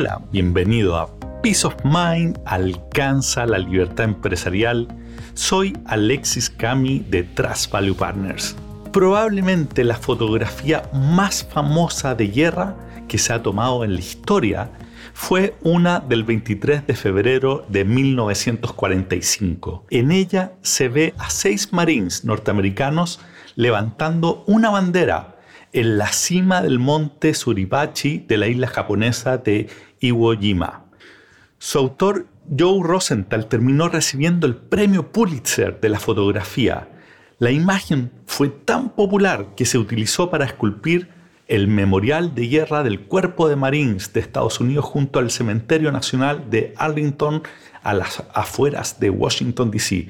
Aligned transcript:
Hola, 0.00 0.22
bienvenido 0.30 0.96
a 0.96 1.08
Peace 1.42 1.66
of 1.66 1.74
Mind 1.82 2.38
alcanza 2.44 3.44
la 3.46 3.58
libertad 3.58 4.04
empresarial. 4.04 4.86
Soy 5.34 5.76
Alexis 5.86 6.48
Cami 6.48 7.00
de 7.00 7.24
Trust 7.24 7.72
Value 7.72 7.96
Partners. 7.96 8.54
Probablemente 8.92 9.82
la 9.82 9.96
fotografía 9.96 10.88
más 10.92 11.42
famosa 11.42 12.14
de 12.14 12.28
guerra 12.28 12.76
que 13.08 13.18
se 13.18 13.32
ha 13.32 13.42
tomado 13.42 13.82
en 13.82 13.94
la 13.94 13.98
historia 13.98 14.70
fue 15.14 15.56
una 15.62 15.98
del 15.98 16.22
23 16.22 16.86
de 16.86 16.94
febrero 16.94 17.66
de 17.68 17.84
1945. 17.84 19.84
En 19.90 20.12
ella 20.12 20.52
se 20.62 20.88
ve 20.88 21.12
a 21.18 21.28
seis 21.28 21.72
marines 21.72 22.24
norteamericanos 22.24 23.18
levantando 23.56 24.44
una 24.46 24.70
bandera 24.70 25.38
en 25.72 25.98
la 25.98 26.12
cima 26.12 26.62
del 26.62 26.78
monte 26.78 27.34
Suribachi 27.34 28.24
de 28.26 28.38
la 28.38 28.46
isla 28.46 28.68
japonesa 28.68 29.38
de 29.38 29.68
Iwo 30.00 30.34
Jima. 30.34 30.84
Su 31.58 31.78
autor, 31.78 32.26
Joe 32.56 32.80
Rosenthal, 32.82 33.46
terminó 33.46 33.88
recibiendo 33.88 34.46
el 34.46 34.56
premio 34.56 35.10
Pulitzer 35.10 35.80
de 35.80 35.88
la 35.88 35.98
fotografía. 35.98 36.88
La 37.38 37.50
imagen 37.50 38.10
fue 38.26 38.48
tan 38.48 38.90
popular 38.90 39.54
que 39.56 39.64
se 39.64 39.78
utilizó 39.78 40.30
para 40.30 40.44
esculpir 40.44 41.08
el 41.48 41.66
memorial 41.66 42.34
de 42.34 42.46
guerra 42.46 42.82
del 42.82 43.00
Cuerpo 43.00 43.48
de 43.48 43.56
Marines 43.56 44.12
de 44.12 44.20
Estados 44.20 44.60
Unidos 44.60 44.84
junto 44.84 45.18
al 45.18 45.30
Cementerio 45.30 45.90
Nacional 45.90 46.50
de 46.50 46.74
Arlington 46.76 47.42
a 47.82 47.94
las 47.94 48.22
afueras 48.34 49.00
de 49.00 49.10
Washington, 49.10 49.70
D.C. 49.70 50.08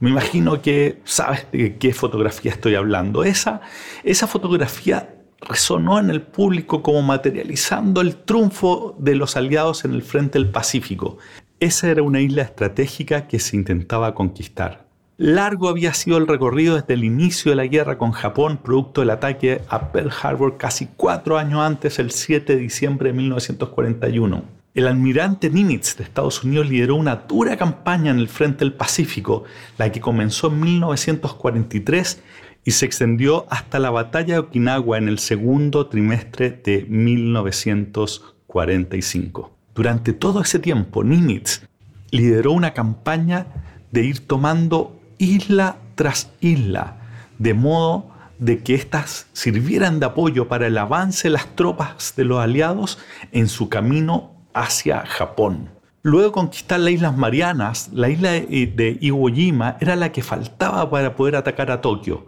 Me 0.00 0.10
imagino 0.10 0.62
que 0.62 1.00
sabes 1.04 1.46
de 1.50 1.76
qué 1.76 1.92
fotografía 1.92 2.52
estoy 2.52 2.76
hablando. 2.76 3.24
Esa, 3.24 3.60
esa 4.04 4.28
fotografía 4.28 5.17
resonó 5.40 5.98
en 5.98 6.10
el 6.10 6.22
público 6.22 6.82
como 6.82 7.02
materializando 7.02 8.00
el 8.00 8.16
triunfo 8.16 8.96
de 8.98 9.14
los 9.14 9.36
aliados 9.36 9.84
en 9.84 9.94
el 9.94 10.02
frente 10.02 10.38
del 10.38 10.50
Pacífico. 10.50 11.18
Esa 11.60 11.90
era 11.90 12.02
una 12.02 12.20
isla 12.20 12.42
estratégica 12.42 13.26
que 13.26 13.38
se 13.38 13.56
intentaba 13.56 14.14
conquistar. 14.14 14.86
Largo 15.16 15.68
había 15.68 15.94
sido 15.94 16.16
el 16.16 16.28
recorrido 16.28 16.76
desde 16.76 16.94
el 16.94 17.02
inicio 17.02 17.50
de 17.50 17.56
la 17.56 17.66
guerra 17.66 17.98
con 17.98 18.12
Japón, 18.12 18.60
producto 18.62 19.00
del 19.00 19.10
ataque 19.10 19.62
a 19.68 19.90
Pearl 19.90 20.12
Harbor 20.22 20.56
casi 20.56 20.86
cuatro 20.96 21.38
años 21.38 21.60
antes, 21.60 21.98
el 21.98 22.12
7 22.12 22.54
de 22.54 22.62
diciembre 22.62 23.10
de 23.10 23.18
1941. 23.18 24.44
El 24.74 24.86
almirante 24.86 25.50
Nimitz 25.50 25.96
de 25.96 26.04
Estados 26.04 26.44
Unidos 26.44 26.68
lideró 26.68 26.94
una 26.94 27.16
dura 27.16 27.56
campaña 27.56 28.12
en 28.12 28.20
el 28.20 28.28
frente 28.28 28.60
del 28.60 28.74
Pacífico, 28.74 29.42
la 29.76 29.90
que 29.90 30.00
comenzó 30.00 30.46
en 30.46 30.60
1943 30.60 32.22
y 32.64 32.72
se 32.72 32.86
extendió 32.86 33.46
hasta 33.50 33.78
la 33.78 33.90
batalla 33.90 34.34
de 34.34 34.40
Okinawa 34.40 34.98
en 34.98 35.08
el 35.08 35.18
segundo 35.18 35.86
trimestre 35.86 36.50
de 36.50 36.84
1945. 36.88 39.52
Durante 39.74 40.12
todo 40.12 40.42
ese 40.42 40.58
tiempo, 40.58 41.02
Nimitz 41.04 41.62
lideró 42.10 42.52
una 42.52 42.74
campaña 42.74 43.46
de 43.92 44.04
ir 44.04 44.26
tomando 44.26 45.00
isla 45.18 45.76
tras 45.94 46.32
isla, 46.40 46.96
de 47.38 47.54
modo 47.54 48.10
de 48.38 48.62
que 48.62 48.74
éstas 48.74 49.26
sirvieran 49.32 50.00
de 50.00 50.06
apoyo 50.06 50.48
para 50.48 50.66
el 50.66 50.78
avance 50.78 51.28
de 51.28 51.32
las 51.32 51.54
tropas 51.56 52.14
de 52.16 52.24
los 52.24 52.38
aliados 52.38 52.98
en 53.32 53.48
su 53.48 53.68
camino 53.68 54.32
hacia 54.54 55.04
Japón. 55.06 55.70
Luego 56.02 56.32
conquistar 56.32 56.80
las 56.80 56.92
Islas 56.92 57.16
Marianas, 57.16 57.90
la 57.92 58.08
isla 58.08 58.30
de 58.30 58.96
Iwo 59.00 59.28
Jima 59.28 59.76
era 59.80 59.96
la 59.96 60.12
que 60.12 60.22
faltaba 60.22 60.88
para 60.88 61.16
poder 61.16 61.36
atacar 61.36 61.70
a 61.70 61.80
Tokio. 61.80 62.26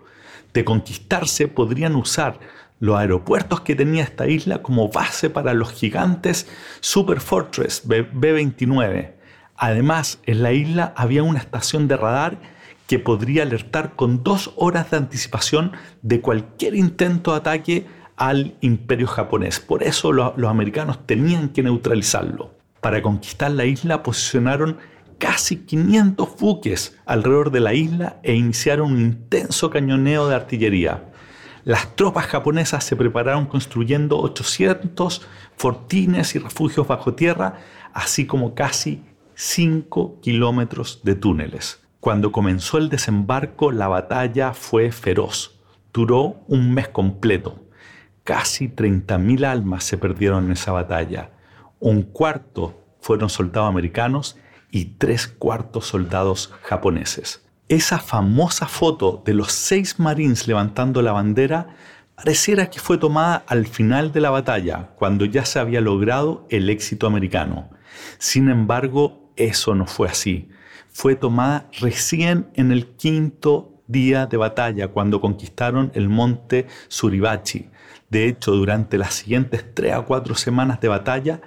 De 0.53 0.65
conquistarse 0.65 1.49
podrían 1.49 1.95
usar 1.97 2.39
los 2.81 2.97
aeropuertos 2.97 3.61
que 3.61 3.77
tenía 3.77 4.03
esta 4.03 4.27
isla 4.27 4.63
como 4.63 4.89
base 4.89 5.31
para 5.31 5.55
los 5.55 5.73
gigantes 5.73 6.49
Super 6.81 7.21
Fortress 7.21 7.83
B-29. 7.87 9.13
Además, 9.57 10.19
en 10.25 10.43
la 10.43 10.53
isla 10.53 10.95
había 10.97 11.23
una 11.23 11.39
estación 11.39 11.87
de 11.87 11.97
radar 11.99 12.39
que 12.87 12.99
podría 12.99 13.43
alertar 13.45 13.95
con 13.95 14.25
dos 14.25 14.53
horas 14.57 14.91
de 14.91 14.97
anticipación 14.97 15.73
de 16.03 16.21
cualquier 16.21 16.75
intento 16.75 17.31
de 17.33 17.37
ataque 17.37 17.87
al 18.17 18.55
imperio 18.63 19.07
japonés. 19.07 19.61
Por 19.61 19.83
eso 19.83 20.13
los 20.13 20.51
americanos 20.51 21.07
tenían 21.07 21.51
que 21.51 21.63
neutralizarlo. 21.63 22.51
Para 22.81 23.03
conquistar 23.03 23.51
la 23.51 23.67
isla 23.67 24.03
posicionaron 24.03 24.79
casi 25.21 25.59
500 25.59 26.37
buques 26.39 26.97
alrededor 27.05 27.53
de 27.53 27.61
la 27.61 27.75
isla 27.75 28.19
e 28.25 28.35
iniciaron 28.35 28.93
un 28.93 29.01
intenso 29.01 29.71
cañoneo 29.71 30.27
de 30.27 30.35
artillería. 30.35 31.13
Las 31.63 31.95
tropas 31.95 32.27
japonesas 32.27 32.83
se 32.83 32.97
prepararon 32.97 33.45
construyendo 33.45 34.19
800 34.19 35.27
fortines 35.57 36.35
y 36.35 36.39
refugios 36.39 36.89
bajo 36.89 37.15
tierra, 37.15 37.59
así 37.93 38.27
como 38.27 38.55
casi 38.55 39.03
5 39.35 40.21
kilómetros 40.23 41.01
de 41.05 41.15
túneles. 41.15 41.83
Cuando 42.01 42.33
comenzó 42.33 42.79
el 42.79 42.89
desembarco, 42.89 43.73
la 43.73 43.89
batalla 43.89 44.55
fue 44.55 44.91
feroz. 44.91 45.61
Duró 45.93 46.37
un 46.49 46.73
mes 46.73 46.89
completo. 46.89 47.61
Casi 48.25 48.69
30.000 48.69 49.45
almas 49.45 49.85
se 49.85 49.99
perdieron 49.99 50.47
en 50.47 50.53
esa 50.53 50.73
batalla. 50.73 51.33
Un 51.79 52.03
cuarto 52.03 52.83
fueron 53.01 53.29
soldados 53.29 53.69
americanos 53.69 54.39
y 54.71 54.97
tres 54.99 55.27
cuartos 55.27 55.87
soldados 55.87 56.53
japoneses. 56.63 57.43
Esa 57.69 57.99
famosa 57.99 58.67
foto 58.67 59.23
de 59.25 59.35
los 59.35 59.53
seis 59.53 59.99
marines 59.99 60.49
levantando 60.49 61.03
la 61.03 61.13
bandera 61.13 61.69
pareciera 62.17 62.69
que 62.69 62.81
fue 62.81 62.99
tomada 62.99 63.45
al 63.47 63.67
final 63.67 64.13
de 64.13 64.21
la 64.21 64.31
batalla, 64.31 64.91
cuando 64.97 65.25
ya 65.25 65.45
se 65.45 65.59
había 65.59 65.81
logrado 65.81 66.47
el 66.51 66.69
éxito 66.69 67.07
americano. 67.07 67.71
Sin 68.19 68.49
embargo, 68.49 69.33
eso 69.37 69.75
no 69.75 69.87
fue 69.87 70.09
así 70.09 70.49
fue 70.93 71.15
tomada 71.17 71.69
recién 71.81 72.49
en 72.55 72.73
el 72.73 72.87
quinto 72.89 73.83
día 73.87 74.27
de 74.27 74.37
batalla, 74.37 74.89
cuando 74.89 75.21
conquistaron 75.21 75.91
el 75.95 76.09
monte 76.09 76.67
Suribachi. 76.89 77.69
De 78.09 78.27
hecho, 78.27 78.53
durante 78.53 78.99
las 78.99 79.15
siguientes 79.15 79.65
tres 79.75 79.95
a 79.95 80.03
cuatro 80.03 80.35
semanas 80.35 80.81
de 80.81 80.89
batalla, 80.89 81.41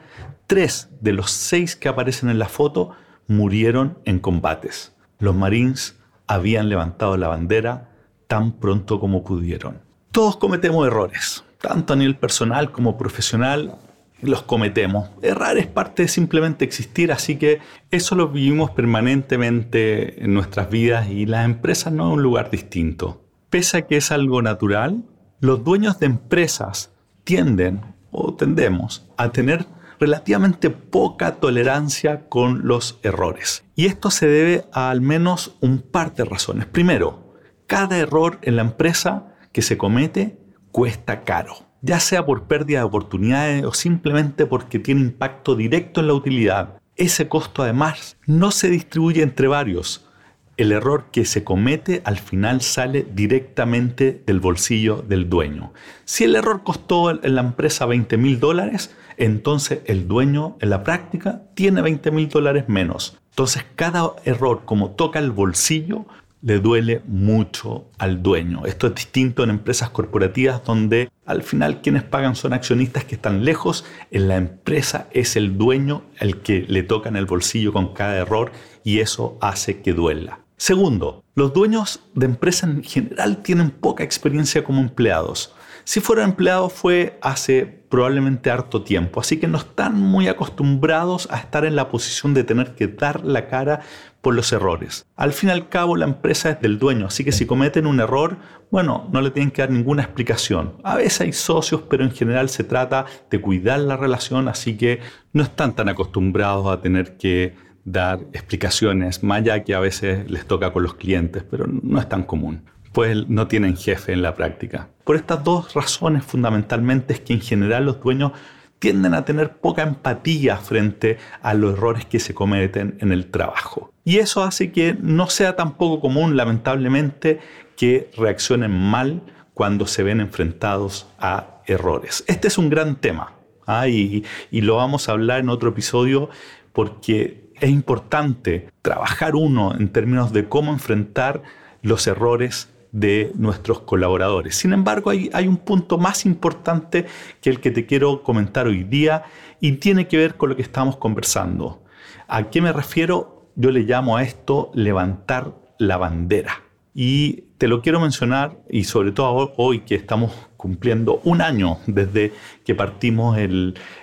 tres 0.47 0.89
de 1.01 1.13
los 1.13 1.31
seis 1.31 1.75
que 1.75 1.89
aparecen 1.89 2.29
en 2.29 2.39
la 2.39 2.47
foto 2.47 2.91
murieron 3.27 3.97
en 4.05 4.19
combates. 4.19 4.93
Los 5.19 5.35
marines 5.35 5.99
habían 6.27 6.69
levantado 6.69 7.17
la 7.17 7.27
bandera 7.27 7.89
tan 8.27 8.53
pronto 8.53 8.99
como 8.99 9.23
pudieron. 9.23 9.81
Todos 10.11 10.37
cometemos 10.37 10.85
errores, 10.85 11.43
tanto 11.59 11.93
a 11.93 11.95
nivel 11.95 12.15
personal 12.15 12.71
como 12.71 12.97
profesional 12.97 13.77
los 14.23 14.41
cometemos. 14.43 15.09
Errar 15.21 15.57
es 15.57 15.67
parte 15.67 16.03
de 16.03 16.07
simplemente 16.07 16.65
existir, 16.65 17.11
así 17.11 17.35
que 17.35 17.59
eso 17.91 18.15
lo 18.15 18.29
vivimos 18.29 18.71
permanentemente 18.71 20.23
en 20.23 20.33
nuestras 20.33 20.69
vidas 20.69 21.09
y 21.09 21.25
las 21.25 21.45
empresas 21.45 21.93
no 21.93 22.07
es 22.07 22.13
un 22.13 22.23
lugar 22.23 22.49
distinto. 22.49 23.21
Pese 23.49 23.77
a 23.77 23.81
que 23.83 23.97
es 23.97 24.11
algo 24.11 24.41
natural, 24.41 25.03
los 25.39 25.63
dueños 25.63 25.99
de 25.99 26.07
empresas 26.07 26.91
tienden 27.23 27.81
o 28.11 28.33
tendemos 28.33 29.05
a 29.17 29.29
tener 29.31 29.65
relativamente 30.03 30.69
poca 30.69 31.35
tolerancia 31.35 32.27
con 32.27 32.67
los 32.67 32.99
errores. 33.03 33.63
Y 33.75 33.85
esto 33.85 34.11
se 34.11 34.27
debe 34.27 34.65
a 34.73 34.89
al 34.89 34.99
menos 34.99 35.55
un 35.61 35.79
par 35.79 36.13
de 36.13 36.25
razones. 36.25 36.65
Primero, 36.65 37.33
cada 37.67 37.97
error 37.97 38.37
en 38.41 38.57
la 38.57 38.63
empresa 38.63 39.33
que 39.53 39.61
se 39.61 39.77
comete 39.77 40.37
cuesta 40.71 41.23
caro 41.23 41.73
ya 41.83 41.99
sea 41.99 42.25
por 42.25 42.47
pérdida 42.47 42.79
de 42.79 42.85
oportunidades 42.85 43.65
o 43.65 43.73
simplemente 43.73 44.45
porque 44.45 44.79
tiene 44.79 45.01
impacto 45.01 45.53
directo 45.53 45.99
en 45.99 46.07
la 46.07 46.13
utilidad. 46.13 46.79
Ese 46.95 47.27
costo 47.27 47.61
además 47.61 48.15
no 48.25 48.51
se 48.51 48.69
distribuye 48.69 49.21
entre 49.21 49.49
varios. 49.49 50.07
El 50.55 50.71
error 50.71 51.05
que 51.11 51.25
se 51.25 51.43
comete 51.43 52.03
al 52.05 52.19
final 52.19 52.61
sale 52.61 53.07
directamente 53.11 54.21
del 54.27 54.39
bolsillo 54.39 55.01
del 55.01 55.27
dueño. 55.27 55.73
Si 56.05 56.25
el 56.25 56.35
error 56.35 56.61
costó 56.63 57.09
en 57.09 57.33
la 57.33 57.41
empresa 57.41 57.87
20 57.87 58.17
mil 58.17 58.39
dólares, 58.39 58.95
entonces 59.17 59.79
el 59.85 60.07
dueño 60.07 60.55
en 60.59 60.69
la 60.69 60.83
práctica 60.83 61.41
tiene 61.55 61.81
20 61.81 62.11
mil 62.11 62.29
dólares 62.29 62.65
menos. 62.67 63.17
Entonces 63.31 63.65
cada 63.75 64.11
error 64.25 64.61
como 64.65 64.91
toca 64.91 65.17
el 65.17 65.31
bolsillo 65.31 66.05
le 66.43 66.59
duele 66.59 67.01
mucho 67.07 67.85
al 67.97 68.21
dueño. 68.21 68.65
Esto 68.65 68.87
es 68.87 68.95
distinto 68.95 69.43
en 69.43 69.49
empresas 69.49 69.89
corporativas 69.89 70.63
donde 70.63 71.09
al 71.25 71.41
final 71.41 71.81
quienes 71.81 72.03
pagan 72.03 72.35
son 72.35 72.53
accionistas 72.53 73.05
que 73.05 73.15
están 73.15 73.43
lejos. 73.43 73.85
En 74.11 74.27
la 74.27 74.35
empresa 74.35 75.07
es 75.11 75.35
el 75.35 75.57
dueño 75.57 76.03
el 76.19 76.41
que 76.41 76.65
le 76.67 76.83
toca 76.83 77.09
en 77.09 77.15
el 77.15 77.25
bolsillo 77.25 77.73
con 77.73 77.93
cada 77.93 78.17
error 78.17 78.51
y 78.83 78.99
eso 78.99 79.37
hace 79.41 79.81
que 79.81 79.93
duela. 79.93 80.42
Segundo, 80.63 81.25
los 81.35 81.51
dueños 81.51 82.05
de 82.15 82.25
empresas 82.25 82.69
en 82.69 82.83
general 82.83 83.43
tienen 83.43 83.69
poca 83.69 84.05
experiencia 84.05 84.63
como 84.63 84.79
empleados. 84.79 85.53
Si 85.83 85.99
fueron 85.99 86.29
empleados 86.29 86.71
fue 86.71 87.19
hace 87.21 87.65
probablemente 87.65 88.49
harto 88.49 88.81
tiempo, 88.81 89.19
así 89.19 89.41
que 89.41 89.49
no 89.49 89.57
están 89.57 89.99
muy 89.99 90.29
acostumbrados 90.29 91.27
a 91.29 91.37
estar 91.37 91.65
en 91.65 91.75
la 91.75 91.89
posición 91.89 92.33
de 92.33 92.45
tener 92.45 92.75
que 92.75 92.87
dar 92.87 93.25
la 93.25 93.49
cara 93.49 93.81
por 94.21 94.35
los 94.35 94.53
errores. 94.53 95.05
Al 95.17 95.33
fin 95.33 95.49
y 95.49 95.51
al 95.51 95.67
cabo 95.67 95.97
la 95.97 96.05
empresa 96.05 96.51
es 96.51 96.61
del 96.61 96.79
dueño, 96.79 97.07
así 97.07 97.25
que 97.25 97.33
si 97.33 97.45
cometen 97.45 97.85
un 97.85 97.99
error, 97.99 98.37
bueno, 98.71 99.09
no 99.11 99.19
le 99.19 99.31
tienen 99.31 99.51
que 99.51 99.63
dar 99.63 99.69
ninguna 99.69 100.03
explicación. 100.03 100.77
A 100.85 100.95
veces 100.95 101.19
hay 101.19 101.33
socios, 101.33 101.81
pero 101.89 102.05
en 102.05 102.11
general 102.11 102.47
se 102.47 102.63
trata 102.63 103.05
de 103.29 103.41
cuidar 103.41 103.81
la 103.81 103.97
relación, 103.97 104.47
así 104.47 104.77
que 104.77 105.01
no 105.33 105.43
están 105.43 105.75
tan 105.75 105.89
acostumbrados 105.89 106.67
a 106.67 106.79
tener 106.79 107.17
que 107.17 107.72
dar 107.85 108.19
explicaciones, 108.33 109.23
más 109.23 109.39
allá 109.39 109.63
que 109.63 109.73
a 109.73 109.79
veces 109.79 110.29
les 110.29 110.45
toca 110.45 110.71
con 110.71 110.83
los 110.83 110.95
clientes, 110.95 111.43
pero 111.49 111.65
no 111.67 111.99
es 111.99 112.07
tan 112.07 112.23
común 112.23 112.63
pues 112.93 113.27
no 113.27 113.47
tienen 113.47 113.75
jefe 113.75 114.13
en 114.13 114.21
la 114.21 114.35
práctica. 114.35 114.87
Por 115.03 115.17
estas 115.17 115.43
dos 115.43 115.73
razones 115.73 116.23
fundamentalmente 116.23 117.13
es 117.13 117.19
que 117.19 117.33
en 117.33 117.41
general 117.41 117.85
los 117.85 118.01
dueños 118.01 118.31
tienden 118.79 119.13
a 119.13 119.25
tener 119.25 119.57
poca 119.57 119.81
empatía 119.81 120.57
frente 120.57 121.17
a 121.41 121.53
los 121.53 121.73
errores 121.73 122.05
que 122.05 122.19
se 122.19 122.33
cometen 122.33 122.97
en 122.99 123.11
el 123.11 123.31
trabajo. 123.31 123.91
Y 124.05 124.17
eso 124.17 124.43
hace 124.43 124.71
que 124.71 124.95
no 125.01 125.27
sea 125.27 125.55
tan 125.55 125.75
poco 125.75 126.01
común, 126.01 126.37
lamentablemente, 126.37 127.39
que 127.75 128.11
reaccionen 128.15 128.71
mal 128.71 129.21
cuando 129.53 129.87
se 129.87 130.03
ven 130.03 130.19
enfrentados 130.19 131.07
a 131.17 131.61
errores. 131.65 132.23
Este 132.27 132.47
es 132.47 132.57
un 132.57 132.69
gran 132.69 132.97
tema 132.97 133.33
¿ah? 133.65 133.87
y 133.87 134.23
lo 134.51 134.75
vamos 134.75 135.07
a 135.07 135.13
hablar 135.13 135.39
en 135.39 135.49
otro 135.49 135.69
episodio 135.69 136.29
porque 136.73 137.42
es 137.59 137.69
importante 137.69 138.69
trabajar 138.81 139.35
uno 139.35 139.75
en 139.75 139.89
términos 139.89 140.33
de 140.33 140.47
cómo 140.47 140.71
enfrentar 140.71 141.43
los 141.81 142.07
errores 142.07 142.69
de 142.93 143.31
nuestros 143.35 143.81
colaboradores. 143.81 144.55
Sin 144.55 144.71
embargo, 144.71 145.09
hay, 145.09 145.47
un 145.47 145.57
punto 145.57 145.97
más 145.97 146.25
importante 146.25 147.07
que 147.41 147.49
el 147.49 147.59
que 147.59 147.71
te 147.71 147.85
quiero 147.85 148.23
comentar 148.23 148.67
hoy 148.67 148.83
día 148.83 149.23
y 149.59 149.73
tiene 149.73 150.07
que 150.07 150.17
ver 150.17 150.35
con 150.35 150.49
lo 150.49 150.55
que 150.55 150.61
estamos 150.61 150.95
conversando. 150.97 151.83
¿A 152.27 152.49
qué 152.49 152.61
me 152.61 152.71
refiero? 152.71 153.49
Yo 153.55 153.71
le 153.71 153.81
llamo 153.81 154.15
a 154.17 154.23
esto 154.23 154.71
levantar 154.75 155.55
la 155.79 155.97
bandera. 155.97 156.61
Y 156.93 157.45
te 157.57 157.67
lo 157.67 157.81
quiero 157.81 157.99
mencionar, 157.99 158.59
y 158.69 158.83
sobre 158.83 159.11
todo 159.11 159.53
hoy 159.57 159.79
que 159.79 159.95
estamos 159.95 160.31
cumpliendo 160.63 161.19
un 161.25 161.41
año 161.41 161.79
desde 161.87 162.31
que 162.63 162.73
partimos 162.73 163.37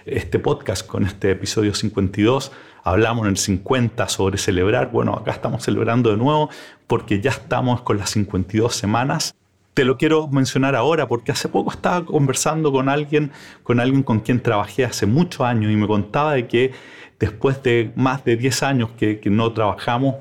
este 0.04 0.38
podcast 0.38 0.86
con 0.86 1.06
este 1.06 1.30
episodio 1.30 1.72
52, 1.72 2.52
hablamos 2.84 3.24
en 3.24 3.30
el 3.30 3.38
50 3.38 4.06
sobre 4.10 4.36
celebrar, 4.36 4.90
bueno, 4.92 5.14
acá 5.14 5.30
estamos 5.30 5.64
celebrando 5.64 6.10
de 6.10 6.18
nuevo 6.18 6.50
porque 6.86 7.22
ya 7.22 7.30
estamos 7.30 7.80
con 7.80 7.96
las 7.96 8.10
52 8.10 8.74
semanas. 8.74 9.34
Te 9.72 9.86
lo 9.86 9.96
quiero 9.96 10.28
mencionar 10.28 10.76
ahora 10.76 11.08
porque 11.08 11.32
hace 11.32 11.48
poco 11.48 11.70
estaba 11.70 12.04
conversando 12.04 12.70
con 12.70 12.90
alguien, 12.90 13.30
con 13.62 13.80
alguien 13.80 14.02
con 14.02 14.20
quien 14.20 14.42
trabajé 14.42 14.84
hace 14.84 15.06
muchos 15.06 15.40
años 15.40 15.72
y 15.72 15.76
me 15.76 15.86
contaba 15.86 16.34
de 16.34 16.46
que 16.46 16.72
después 17.18 17.62
de 17.62 17.90
más 17.96 18.22
de 18.26 18.36
10 18.36 18.62
años 18.64 18.90
que 18.98 19.18
no 19.30 19.50
trabajamos, 19.54 20.16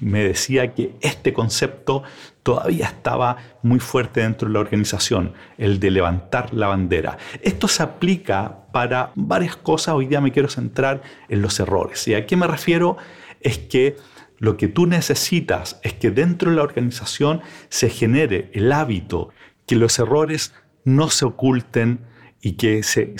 me 0.00 0.24
decía 0.24 0.74
que 0.74 0.94
este 1.00 1.32
concepto 1.32 2.02
todavía 2.42 2.86
estaba 2.86 3.36
muy 3.62 3.80
fuerte 3.80 4.20
dentro 4.20 4.48
de 4.48 4.54
la 4.54 4.60
organización, 4.60 5.34
el 5.58 5.80
de 5.80 5.90
levantar 5.90 6.54
la 6.54 6.68
bandera. 6.68 7.18
Esto 7.42 7.68
se 7.68 7.82
aplica 7.82 8.66
para 8.72 9.12
varias 9.14 9.56
cosas, 9.56 9.94
hoy 9.94 10.06
día 10.06 10.20
me 10.20 10.32
quiero 10.32 10.48
centrar 10.48 11.02
en 11.28 11.42
los 11.42 11.58
errores. 11.60 12.06
¿Y 12.08 12.14
a 12.14 12.26
qué 12.26 12.36
me 12.36 12.46
refiero? 12.46 12.96
Es 13.40 13.58
que 13.58 13.96
lo 14.38 14.56
que 14.56 14.68
tú 14.68 14.86
necesitas 14.86 15.80
es 15.82 15.94
que 15.94 16.10
dentro 16.10 16.50
de 16.50 16.56
la 16.56 16.62
organización 16.62 17.40
se 17.68 17.88
genere 17.88 18.50
el 18.52 18.72
hábito, 18.72 19.30
que 19.66 19.76
los 19.76 19.98
errores 19.98 20.54
no 20.84 21.10
se 21.10 21.24
oculten 21.24 22.00
y 22.40 22.52
que 22.52 22.82
se, 22.82 23.14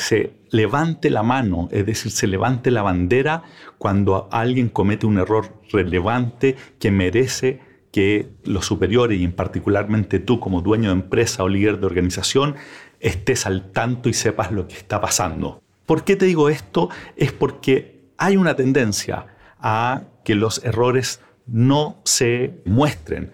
levante 0.51 1.11
la 1.11 1.23
mano, 1.23 1.69
es 1.73 1.85
decir, 1.85 2.13
se 2.13 2.27
levante 2.27 2.71
la 2.71 2.83
bandera 2.83 3.43
cuando 3.79 4.29
alguien 4.31 4.69
comete 4.69 5.07
un 5.07 5.19
error 5.19 5.61
relevante 5.71 6.57
que 6.79 6.91
merece 6.91 7.61
que 7.91 8.31
los 8.45 8.67
superiores 8.67 9.19
y 9.19 9.25
en 9.25 9.33
particularmente 9.33 10.19
tú 10.19 10.39
como 10.39 10.61
dueño 10.61 10.91
de 10.91 10.97
empresa 10.97 11.43
o 11.43 11.49
líder 11.49 11.81
de 11.81 11.87
organización 11.87 12.57
estés 13.01 13.47
al 13.47 13.73
tanto 13.73 14.09
y 14.09 14.13
sepas 14.13 14.53
lo 14.53 14.69
que 14.69 14.77
está 14.77 15.01
pasando. 15.01 15.63
¿Por 15.87 16.05
qué 16.05 16.17
te 16.17 16.27
digo 16.27 16.49
esto? 16.49 16.91
Es 17.17 17.33
porque 17.33 18.11
hay 18.19 18.37
una 18.37 18.57
tendencia 18.57 19.27
a 19.61 20.03
que 20.25 20.35
los 20.35 20.65
errores 20.65 21.21
no 21.47 22.01
se 22.05 22.61
muestren. 22.65 23.33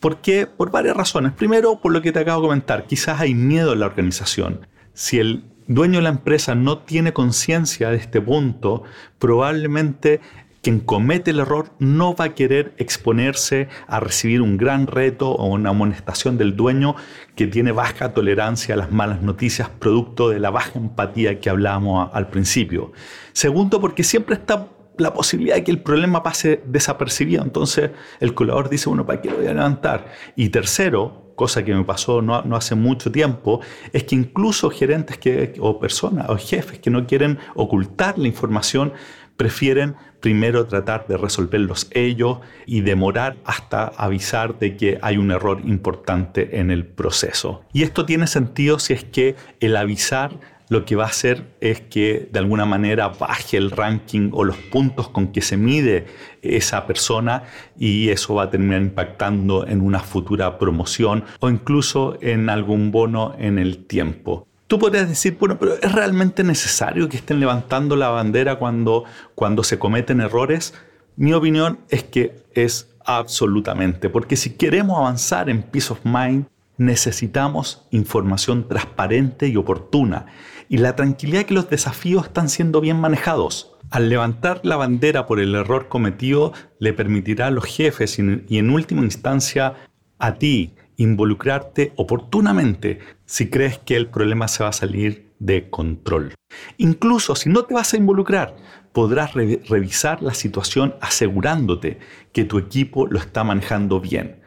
¿Por 0.00 0.22
qué? 0.22 0.46
Por 0.46 0.70
varias 0.70 0.96
razones. 0.96 1.32
Primero, 1.32 1.80
por 1.80 1.92
lo 1.92 2.00
que 2.00 2.10
te 2.10 2.20
acabo 2.20 2.40
de 2.40 2.48
comentar, 2.48 2.86
quizás 2.86 3.20
hay 3.20 3.34
miedo 3.34 3.74
en 3.74 3.80
la 3.80 3.86
organización. 3.86 4.66
Si 4.94 5.18
el 5.18 5.44
dueño 5.66 5.96
de 5.96 6.02
la 6.02 6.08
empresa 6.10 6.54
no 6.54 6.78
tiene 6.78 7.12
conciencia 7.12 7.90
de 7.90 7.96
este 7.96 8.20
punto, 8.20 8.82
probablemente 9.18 10.20
quien 10.62 10.80
comete 10.80 11.30
el 11.30 11.40
error 11.40 11.72
no 11.78 12.14
va 12.14 12.26
a 12.26 12.34
querer 12.34 12.74
exponerse 12.76 13.68
a 13.86 14.00
recibir 14.00 14.42
un 14.42 14.56
gran 14.56 14.86
reto 14.86 15.30
o 15.30 15.46
una 15.46 15.70
amonestación 15.70 16.36
del 16.36 16.54
dueño 16.54 16.96
que 17.34 17.46
tiene 17.46 17.72
baja 17.72 18.12
tolerancia 18.12 18.74
a 18.74 18.78
las 18.78 18.92
malas 18.92 19.22
noticias 19.22 19.70
producto 19.70 20.28
de 20.28 20.38
la 20.38 20.50
baja 20.50 20.78
empatía 20.78 21.40
que 21.40 21.48
hablábamos 21.48 22.10
al 22.12 22.28
principio. 22.28 22.92
Segundo, 23.32 23.80
porque 23.80 24.04
siempre 24.04 24.34
está 24.34 24.68
la 24.98 25.14
posibilidad 25.14 25.56
de 25.56 25.64
que 25.64 25.70
el 25.70 25.80
problema 25.80 26.22
pase 26.22 26.62
desapercibido. 26.66 27.42
Entonces 27.42 27.90
el 28.20 28.34
colaborador 28.34 28.70
dice, 28.70 28.88
bueno, 28.88 29.06
¿para 29.06 29.22
qué 29.22 29.30
lo 29.30 29.38
voy 29.38 29.46
a 29.46 29.54
levantar? 29.54 30.12
Y 30.36 30.50
tercero, 30.50 31.19
cosa 31.40 31.64
que 31.64 31.74
me 31.74 31.84
pasó 31.84 32.20
no, 32.20 32.34
hace 32.54 32.74
mucho 32.74 33.10
tiempo, 33.10 33.62
es 33.94 34.04
que 34.04 34.14
incluso 34.14 34.68
gerentes 34.68 35.16
que, 35.16 35.54
o 35.58 35.80
personas 35.80 36.28
o 36.28 36.36
jefes 36.36 36.80
que 36.80 36.90
no 36.90 37.06
quieren 37.06 37.38
ocultar 37.54 38.18
la 38.18 38.28
información 38.28 38.92
prefieren 39.38 39.96
primero 40.20 40.66
tratar 40.66 41.06
de 41.06 41.16
resolverlos 41.16 41.88
ellos 41.92 42.40
y 42.66 42.82
demorar 42.82 43.38
hasta 43.46 43.84
avisar 43.84 44.58
de 44.58 44.76
que 44.76 44.98
hay 45.00 45.16
un 45.16 45.30
error 45.30 45.62
importante 45.64 46.60
en 46.60 46.70
el 46.70 46.84
proceso. 46.84 47.62
Y 47.72 47.84
esto 47.84 48.04
tiene 48.04 48.26
sentido 48.26 48.78
si 48.78 48.92
es 48.92 49.04
que 49.04 49.34
el 49.60 49.78
avisar 49.78 50.32
lo 50.70 50.84
que 50.84 50.94
va 50.94 51.04
a 51.04 51.08
hacer 51.08 51.56
es 51.60 51.80
que 51.80 52.28
de 52.32 52.38
alguna 52.38 52.64
manera 52.64 53.08
baje 53.08 53.56
el 53.56 53.72
ranking 53.72 54.30
o 54.32 54.44
los 54.44 54.56
puntos 54.56 55.08
con 55.08 55.32
que 55.32 55.42
se 55.42 55.56
mide 55.56 56.06
esa 56.42 56.86
persona 56.86 57.42
y 57.76 58.08
eso 58.10 58.36
va 58.36 58.44
a 58.44 58.50
terminar 58.50 58.80
impactando 58.80 59.66
en 59.66 59.80
una 59.80 59.98
futura 59.98 60.58
promoción 60.58 61.24
o 61.40 61.50
incluso 61.50 62.16
en 62.20 62.48
algún 62.48 62.92
bono 62.92 63.34
en 63.36 63.58
el 63.58 63.84
tiempo. 63.84 64.46
Tú 64.68 64.78
podrías 64.78 65.08
decir, 65.08 65.36
bueno, 65.40 65.58
pero 65.58 65.74
¿es 65.74 65.92
realmente 65.92 66.44
necesario 66.44 67.08
que 67.08 67.16
estén 67.16 67.40
levantando 67.40 67.96
la 67.96 68.10
bandera 68.10 68.54
cuando, 68.60 69.02
cuando 69.34 69.64
se 69.64 69.80
cometen 69.80 70.20
errores? 70.20 70.72
Mi 71.16 71.32
opinión 71.32 71.80
es 71.88 72.04
que 72.04 72.44
es 72.54 72.94
absolutamente, 73.04 74.08
porque 74.08 74.36
si 74.36 74.50
queremos 74.50 74.98
avanzar 74.98 75.50
en 75.50 75.64
Peace 75.64 75.92
of 75.92 75.98
Mind, 76.04 76.46
necesitamos 76.80 77.86
información 77.90 78.66
transparente 78.66 79.48
y 79.48 79.56
oportuna 79.56 80.26
y 80.70 80.78
la 80.78 80.94
tranquilidad 80.94 81.46
que 81.46 81.54
los 81.54 81.68
desafíos 81.68 82.26
están 82.26 82.48
siendo 82.48 82.80
bien 82.80 82.98
manejados. 82.98 83.72
Al 83.90 84.08
levantar 84.08 84.60
la 84.62 84.76
bandera 84.76 85.26
por 85.26 85.40
el 85.40 85.56
error 85.56 85.88
cometido, 85.88 86.52
le 86.78 86.92
permitirá 86.92 87.48
a 87.48 87.50
los 87.50 87.64
jefes 87.64 88.20
y 88.20 88.58
en 88.58 88.70
última 88.70 89.02
instancia 89.02 89.74
a 90.20 90.34
ti 90.36 90.74
involucrarte 90.96 91.92
oportunamente 91.96 93.00
si 93.26 93.50
crees 93.50 93.78
que 93.78 93.96
el 93.96 94.06
problema 94.06 94.46
se 94.46 94.62
va 94.62 94.68
a 94.68 94.72
salir 94.72 95.32
de 95.40 95.68
control. 95.70 96.34
Incluso 96.78 97.34
si 97.34 97.48
no 97.48 97.64
te 97.64 97.74
vas 97.74 97.92
a 97.92 97.96
involucrar, 97.96 98.54
podrás 98.92 99.34
revisar 99.34 100.22
la 100.22 100.34
situación 100.34 100.94
asegurándote 101.00 101.98
que 102.32 102.44
tu 102.44 102.58
equipo 102.58 103.08
lo 103.08 103.18
está 103.18 103.42
manejando 103.42 104.00
bien. 104.00 104.40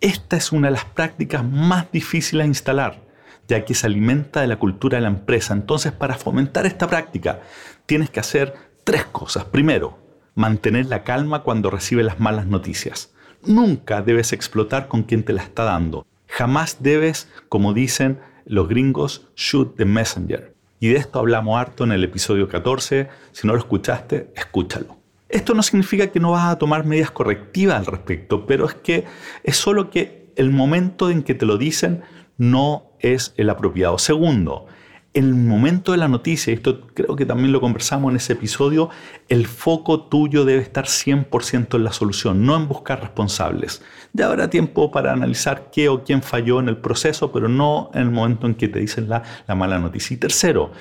Esta 0.00 0.38
es 0.38 0.50
una 0.50 0.68
de 0.68 0.72
las 0.72 0.86
prácticas 0.86 1.44
más 1.44 1.92
difíciles 1.92 2.44
de 2.44 2.48
instalar, 2.48 3.07
ya 3.48 3.64
que 3.64 3.74
se 3.74 3.86
alimenta 3.86 4.42
de 4.42 4.46
la 4.46 4.58
cultura 4.58 4.98
de 4.98 5.02
la 5.02 5.08
empresa. 5.08 5.54
Entonces, 5.54 5.92
para 5.92 6.14
fomentar 6.14 6.66
esta 6.66 6.86
práctica, 6.86 7.40
tienes 7.86 8.10
que 8.10 8.20
hacer 8.20 8.54
tres 8.84 9.06
cosas. 9.06 9.44
Primero, 9.46 9.98
mantener 10.34 10.86
la 10.86 11.02
calma 11.02 11.42
cuando 11.42 11.70
recibes 11.70 12.04
las 12.04 12.20
malas 12.20 12.46
noticias. 12.46 13.12
Nunca 13.44 14.02
debes 14.02 14.32
explotar 14.32 14.88
con 14.88 15.02
quien 15.02 15.24
te 15.24 15.32
la 15.32 15.42
está 15.42 15.64
dando. 15.64 16.06
Jamás 16.28 16.78
debes, 16.80 17.28
como 17.48 17.72
dicen 17.72 18.20
los 18.44 18.68
gringos, 18.68 19.28
shoot 19.34 19.76
the 19.76 19.84
messenger. 19.84 20.54
Y 20.80 20.88
de 20.88 20.96
esto 20.96 21.18
hablamos 21.18 21.58
harto 21.58 21.84
en 21.84 21.92
el 21.92 22.04
episodio 22.04 22.48
14. 22.48 23.08
Si 23.32 23.46
no 23.46 23.54
lo 23.54 23.58
escuchaste, 23.58 24.30
escúchalo. 24.36 24.96
Esto 25.28 25.54
no 25.54 25.62
significa 25.62 26.06
que 26.06 26.20
no 26.20 26.32
vas 26.32 26.50
a 26.50 26.58
tomar 26.58 26.86
medidas 26.86 27.10
correctivas 27.10 27.78
al 27.78 27.86
respecto, 27.86 28.46
pero 28.46 28.66
es 28.66 28.74
que 28.74 29.04
es 29.42 29.56
solo 29.56 29.90
que 29.90 30.32
el 30.36 30.50
momento 30.50 31.10
en 31.10 31.22
que 31.22 31.34
te 31.34 31.46
lo 31.46 31.58
dicen 31.58 32.02
no 32.38 32.87
es 33.00 33.34
el 33.36 33.50
apropiado. 33.50 33.98
Segundo, 33.98 34.66
en 35.14 35.24
el 35.24 35.34
momento 35.34 35.92
de 35.92 35.98
la 35.98 36.06
noticia, 36.06 36.52
esto 36.52 36.86
creo 36.94 37.16
que 37.16 37.24
también 37.26 37.50
lo 37.50 37.60
conversamos 37.60 38.10
en 38.10 38.16
ese 38.16 38.34
episodio, 38.34 38.90
el 39.28 39.46
foco 39.46 40.02
tuyo 40.02 40.44
debe 40.44 40.62
estar 40.62 40.84
100% 40.84 41.76
en 41.76 41.84
la 41.84 41.92
solución, 41.92 42.44
no 42.44 42.56
en 42.56 42.68
buscar 42.68 43.00
responsables. 43.00 43.82
Ya 44.12 44.26
habrá 44.26 44.50
tiempo 44.50 44.90
para 44.90 45.12
analizar 45.12 45.70
qué 45.72 45.88
o 45.88 46.04
quién 46.04 46.22
falló 46.22 46.60
en 46.60 46.68
el 46.68 46.76
proceso, 46.76 47.32
pero 47.32 47.48
no 47.48 47.90
en 47.94 48.02
el 48.02 48.10
momento 48.10 48.46
en 48.46 48.54
que 48.54 48.68
te 48.68 48.78
dicen 48.78 49.08
la, 49.08 49.22
la 49.46 49.54
mala 49.54 49.78
noticia. 49.78 50.14
Y 50.14 50.18
tercero, 50.18 50.72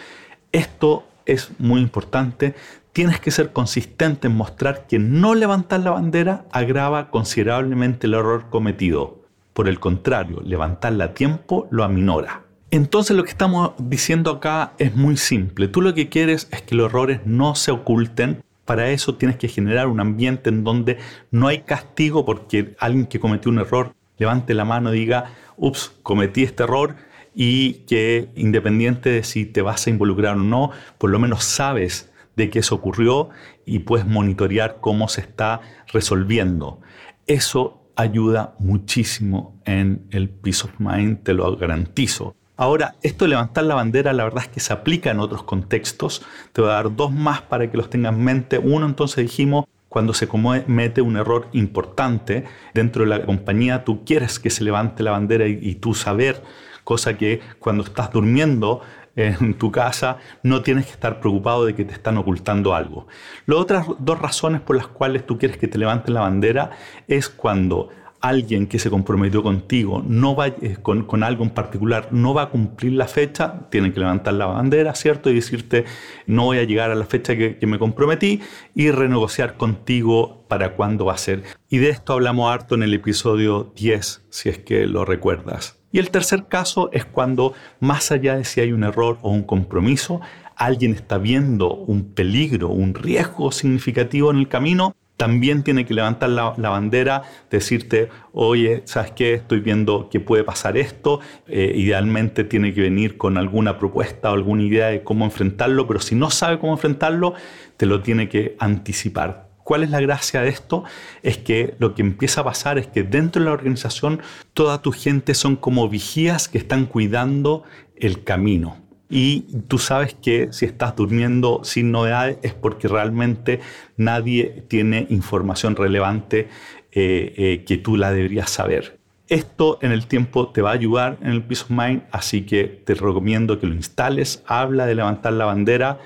esto 0.52 1.08
es 1.26 1.52
muy 1.58 1.82
importante, 1.82 2.54
tienes 2.94 3.20
que 3.20 3.32
ser 3.32 3.54
consistente 3.54 4.28
en 4.28 4.36
mostrar 4.36 4.88
que 4.88 5.00
no 5.00 5.36
levantar 5.36 5.80
la 5.80 5.92
bandera 5.92 6.46
agrava 6.52 7.10
considerablemente 7.12 8.08
el 8.08 8.14
error 8.14 8.50
cometido. 8.50 9.17
Por 9.58 9.68
el 9.68 9.80
contrario, 9.80 10.40
levantarla 10.46 11.06
a 11.06 11.14
tiempo 11.16 11.68
lo 11.72 11.84
aminora. 11.84 12.44
Entonces 12.70 13.18
lo 13.18 13.24
que 13.24 13.32
estamos 13.32 13.72
diciendo 13.80 14.30
acá 14.30 14.74
es 14.78 14.96
muy 14.96 15.18
simple. 15.18 15.68
Tú 15.68 15.82
lo 15.82 15.96
que 15.96 16.10
quieres 16.10 16.48
es 16.52 16.62
que 16.62 16.76
los 16.76 16.92
errores 16.92 17.22
no 17.26 17.56
se 17.56 17.72
oculten. 17.72 18.44
Para 18.66 18.92
eso 18.92 19.16
tienes 19.16 19.38
que 19.38 19.48
generar 19.48 19.88
un 19.88 20.00
ambiente 20.00 20.52
en 20.52 20.64
donde 20.64 21.00
no 21.32 21.48
hay 21.48 21.62
castigo 21.62 22.24
porque 22.24 22.76
alguien 22.78 23.08
que 23.08 23.20
cometió 23.20 23.50
un 23.50 23.58
error 23.58 23.96
levante 24.20 24.54
la 24.54 24.64
mano 24.64 24.94
y 24.94 25.00
diga, 25.00 25.32
ups, 25.56 25.92
cometí 26.04 26.44
este 26.44 26.62
error 26.62 26.96
y 27.34 27.80
que 27.88 28.30
independiente 28.36 29.10
de 29.10 29.24
si 29.24 29.48
te 29.48 29.64
vas 29.64 29.88
a 29.88 29.90
involucrar 29.90 30.36
o 30.36 30.44
no, 30.44 30.70
por 31.00 31.10
lo 31.10 31.18
menos 31.18 31.44
sabes 31.44 32.12
de 32.36 32.52
que 32.52 32.60
eso 32.60 32.76
ocurrió 32.76 33.32
y 33.66 33.80
puedes 33.80 34.06
monitorear 34.06 34.78
cómo 34.82 35.08
se 35.08 35.22
está 35.22 35.62
resolviendo. 35.92 36.80
Eso 37.26 37.87
ayuda 37.98 38.56
muchísimo 38.60 39.60
en 39.66 40.08
el 40.12 40.30
peace 40.30 40.66
of 40.66 40.80
mind, 40.80 41.24
te 41.24 41.34
lo 41.34 41.58
garantizo. 41.58 42.36
Ahora, 42.56 42.96
esto 43.04 43.26
de 43.26 43.30
levantar 43.30 43.66
la 43.66 43.76
bandera, 43.76 44.14
la 44.14 44.24
verdad 44.24 44.44
es 44.44 44.50
que 44.50 44.60
se 44.60 44.74
aplica 44.74 45.12
en 45.12 45.20
otros 45.20 45.44
contextos. 45.44 46.26
Te 46.54 46.62
voy 46.62 46.72
a 46.72 46.74
dar 46.74 46.96
dos 46.96 47.12
más 47.12 47.42
para 47.42 47.70
que 47.70 47.78
los 47.78 47.90
tengas 47.90 48.14
en 48.14 48.24
mente. 48.24 48.58
Uno, 48.58 48.86
entonces 48.88 49.18
dijimos, 49.24 49.66
cuando 49.90 50.14
se 50.14 50.28
comete 50.28 51.02
un 51.02 51.18
error 51.18 51.48
importante 51.54 52.46
dentro 52.74 53.04
de 53.04 53.10
la 53.10 53.26
compañía, 53.26 53.84
tú 53.84 54.04
quieres 54.06 54.40
que 54.40 54.50
se 54.50 54.64
levante 54.64 55.04
la 55.04 55.12
bandera 55.12 55.48
y, 55.48 55.76
tú 55.76 55.94
saber, 55.94 56.42
cosa 56.84 57.18
que 57.18 57.42
cuando 57.60 57.84
estás 57.84 58.12
durmiendo 58.12 58.82
en 59.18 59.56
tu 59.56 59.72
casa 59.72 60.18
no 60.44 60.62
tienes 60.62 60.86
que 60.86 60.92
estar 60.92 61.20
preocupado 61.20 61.66
de 61.66 61.76
que 61.76 61.84
te 61.84 61.94
están 61.94 62.18
ocultando 62.18 62.74
algo. 62.74 63.08
Las 63.46 63.58
otras 63.58 63.88
dos 64.00 64.20
razones 64.20 64.62
por 64.62 64.78
las 64.78 64.88
cuales 64.88 65.26
tú 65.26 65.38
quieres 65.38 65.58
que 65.58 65.68
te 65.68 65.78
levanten 65.78 66.14
la 66.14 66.22
bandera 66.22 66.72
es 67.08 67.28
cuando 67.28 67.90
alguien 68.22 68.68
que 68.68 68.80
se 68.80 68.90
comprometió 68.90 69.44
contigo 69.44 70.04
no 70.06 70.36
va, 70.36 70.48
eh, 70.48 70.78
con, 70.82 71.24
algo 71.24 71.44
en 71.44 71.50
particular 71.52 72.10
no 72.12 72.34
va 72.34 72.44
a 72.44 72.50
cumplir 72.50 72.94
la 72.94 73.08
fecha, 73.08 73.68
tienen 73.70 73.94
que 73.94 74.00
levantar 74.00 74.34
la 74.34 74.48
bandera, 74.48 74.96
¿cierto? 74.96 75.30
Y 75.30 75.36
decirte, 75.36 75.86
no 76.26 76.46
voy 76.46 76.60
a 76.60 76.64
llegar 76.64 76.92
a 76.92 76.96
la 76.96 77.06
fecha 77.06 77.36
que, 77.36 77.58
que 77.58 77.68
me 77.68 77.80
comprometí 77.80 78.42
y 78.76 78.92
renegociar 78.92 79.58
contigo 79.58 80.46
para 80.48 80.74
cuándo 80.74 81.06
va 81.06 81.14
a 81.14 81.18
ser. 81.18 81.44
Y 81.70 81.78
de 81.78 81.90
esto 81.90 82.14
hablamos 82.14 82.52
harto 82.52 82.76
en 82.76 82.84
el 82.84 82.94
episodio 82.94 83.72
10, 83.76 84.26
si 84.30 84.50
es 84.50 84.58
que 84.58 84.88
lo 84.88 85.06
recuerdas. 85.06 85.77
Y 85.92 86.00
el 86.00 86.10
tercer 86.12 86.48
caso 86.48 86.90
es 86.92 87.06
cuando, 87.06 87.54
más 87.80 88.12
allá 88.12 88.36
de 88.36 88.44
si 88.44 88.62
hay 88.62 88.72
un 88.72 88.84
error 88.84 89.18
o 89.22 89.32
un 89.32 89.44
compromiso, 89.44 90.22
alguien 90.56 90.94
está 90.94 91.18
viendo 91.18 91.74
un 91.74 92.14
peligro, 92.14 92.70
un 92.70 92.94
riesgo 92.94 93.52
significativo 93.52 94.32
en 94.32 94.38
el 94.38 94.48
camino 94.48 94.96
también 95.18 95.64
tiene 95.64 95.86
que 95.86 95.96
levantar 95.96 96.30
la, 96.30 96.52
bandera, 96.70 97.24
decirte, 97.50 98.10
oye, 98.34 98.84
¿sabes 98.86 99.12
qué? 99.12 99.34
Estoy 99.34 99.60
viendo 99.60 100.10
que 100.10 100.20
puede 100.20 100.44
pasar 100.44 100.78
esto. 100.78 101.20
Eh, 101.48 101.74
idealmente 101.76 102.44
tiene 102.44 102.74
que 102.74 102.82
venir 102.82 103.18
con 103.18 103.38
alguna 103.38 103.80
propuesta 103.80 104.32
o 104.32 104.36
alguna 104.36 104.62
idea 104.62 104.88
de 104.88 105.04
cómo 105.04 105.26
enfrentarlo, 105.26 105.88
pero 105.88 106.00
si 106.00 106.14
no 106.14 106.30
sabe 106.30 106.60
cómo 106.60 106.74
enfrentarlo, 106.74 107.34
te 107.78 107.88
lo 107.88 108.02
tiene 108.02 108.30
que 108.30 108.56
anticipar. 108.60 109.47
¿Cuál 109.68 109.84
es 109.84 109.90
la 109.90 110.00
gracia 110.00 110.40
de 110.40 110.48
esto? 110.48 110.86
Es 111.24 111.38
que 111.40 111.76
lo 111.78 111.94
que 111.94 112.02
empieza 112.02 112.40
a 112.40 112.46
pasar 112.46 112.78
es 112.78 112.88
que 112.88 113.04
dentro 113.04 113.42
de 113.42 113.48
la 113.48 113.52
organización 113.52 114.22
toda 114.54 114.82
tu 114.82 114.94
gente 114.94 115.34
son 115.34 115.58
como 115.58 115.90
vigías 115.90 116.48
que 116.48 116.58
están 116.58 116.86
cuidando 116.86 117.64
el 117.98 118.24
camino 118.24 118.78
y 119.10 119.42
tú 119.68 119.78
sabes 119.78 120.14
que 120.14 120.54
si 120.54 120.64
estás 120.64 120.96
durmiendo 120.96 121.66
sin 121.66 121.92
novedades 121.92 122.38
es 122.44 122.54
porque 122.54 122.88
realmente 122.88 123.60
nadie 123.98 124.64
tiene 124.70 125.06
información 125.10 125.76
relevante 125.76 126.48
eh, 126.94 127.34
eh, 127.36 127.64
que 127.66 127.76
tú 127.76 127.98
la 127.98 128.14
deberías 128.14 128.50
saber. 128.50 128.98
Esto 129.28 129.80
en 129.82 129.92
el 129.92 130.08
tiempo 130.08 130.48
te 130.48 130.62
va 130.62 130.70
a 130.70 130.76
ayudar 130.76 131.18
en 131.22 131.32
el 131.32 131.44
Peace 131.44 131.64
of 131.64 131.72
Mind, 131.72 132.04
así 132.12 132.44
que 132.44 132.64
te 132.64 132.94
recomiendo 132.94 133.60
que 133.60 133.68
lo 133.68 133.76
instales. 133.76 134.42
Habla 134.48 134.86
de 134.86 134.96
levantar 134.96 135.34
la 135.34 135.44
bandera. 135.44 136.00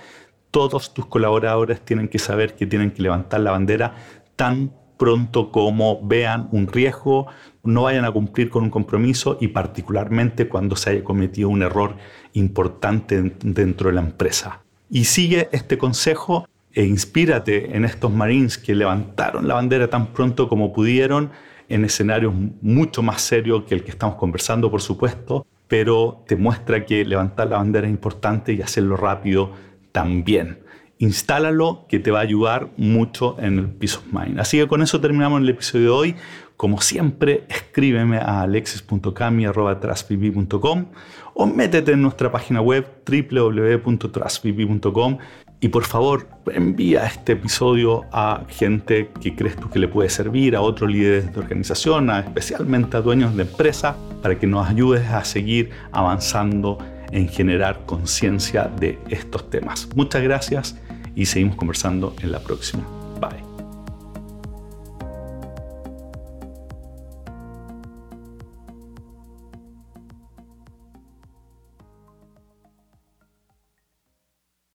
Todos 0.51 0.93
tus 0.93 1.05
colaboradores 1.05 1.81
tienen 1.81 2.07
que 2.07 2.19
saber 2.19 2.55
que 2.55 2.67
tienen 2.67 2.91
que 2.91 3.01
levantar 3.01 3.39
la 3.39 3.51
bandera 3.51 3.95
tan 4.35 4.71
pronto 4.97 5.51
como 5.51 5.99
vean 6.05 6.47
un 6.51 6.67
riesgo, 6.67 7.25
no 7.63 7.83
vayan 7.83 8.05
a 8.05 8.11
cumplir 8.11 8.51
con 8.51 8.65
un 8.65 8.69
compromiso 8.69 9.37
y 9.41 9.47
particularmente 9.47 10.47
cuando 10.47 10.75
se 10.75 10.91
haya 10.91 11.03
cometido 11.03 11.49
un 11.49 11.63
error 11.63 11.95
importante 12.33 13.33
dentro 13.43 13.89
de 13.89 13.95
la 13.95 14.01
empresa. 14.01 14.61
Y 14.91 15.05
sigue 15.05 15.49
este 15.53 15.79
consejo 15.79 16.47
e 16.73 16.83
inspírate 16.85 17.75
en 17.75 17.83
estos 17.85 18.11
Marines 18.11 18.57
que 18.57 18.75
levantaron 18.75 19.47
la 19.47 19.55
bandera 19.55 19.89
tan 19.89 20.13
pronto 20.13 20.47
como 20.47 20.71
pudieron 20.71 21.31
en 21.67 21.85
escenarios 21.85 22.33
mucho 22.61 23.01
más 23.01 23.21
serios 23.21 23.63
que 23.63 23.73
el 23.73 23.83
que 23.83 23.91
estamos 23.91 24.17
conversando, 24.17 24.69
por 24.69 24.81
supuesto, 24.81 25.47
pero 25.67 26.23
te 26.27 26.35
muestra 26.35 26.85
que 26.85 27.05
levantar 27.05 27.47
la 27.47 27.57
bandera 27.57 27.87
es 27.87 27.91
importante 27.91 28.53
y 28.53 28.61
hacerlo 28.61 28.97
rápido 28.97 29.51
también 29.91 30.59
instálalo 31.01 31.85
que 31.89 31.99
te 31.99 32.11
va 32.11 32.19
a 32.19 32.21
ayudar 32.21 32.69
mucho 32.77 33.35
en 33.39 33.57
el 33.57 33.67
Peace 33.69 33.97
of 33.97 34.05
Mind. 34.13 34.39
Así 34.39 34.57
que 34.57 34.67
con 34.67 34.83
eso 34.83 35.01
terminamos 35.01 35.41
el 35.41 35.49
episodio 35.49 35.85
de 35.85 35.89
hoy. 35.89 36.15
Como 36.57 36.79
siempre, 36.79 37.43
escríbeme 37.49 38.17
a 38.17 38.43
alexis.cami.com 38.43 40.85
o 41.33 41.45
métete 41.47 41.93
en 41.93 42.03
nuestra 42.03 42.31
página 42.31 42.61
web 42.61 42.85
www.trustpb.com 43.03 45.17
y 45.59 45.69
por 45.69 45.85
favor 45.85 46.27
envía 46.51 47.03
este 47.05 47.31
episodio 47.33 48.05
a 48.11 48.43
gente 48.47 49.09
que 49.21 49.35
crees 49.35 49.55
tú 49.55 49.67
que 49.69 49.79
le 49.79 49.87
puede 49.87 50.09
servir, 50.09 50.55
a 50.55 50.61
otros 50.61 50.91
líderes 50.91 51.33
de 51.33 51.39
organización, 51.39 52.11
especialmente 52.11 52.97
a 52.97 53.01
dueños 53.01 53.35
de 53.35 53.41
empresa, 53.43 53.95
para 54.21 54.37
que 54.37 54.45
nos 54.45 54.67
ayudes 54.67 55.09
a 55.09 55.23
seguir 55.23 55.71
avanzando 55.91 56.77
en 57.11 57.27
generar 57.27 57.85
conciencia 57.85 58.65
de 58.65 58.99
estos 59.09 59.49
temas. 59.49 59.87
Muchas 59.95 60.21
gracias 60.23 60.77
y 61.15 61.25
seguimos 61.25 61.55
conversando 61.55 62.15
en 62.21 62.31
la 62.31 62.39
próxima. 62.39 63.00